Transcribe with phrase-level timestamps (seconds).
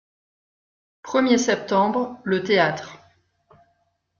[1.03, 2.97] premier septembre., Le Théâtre.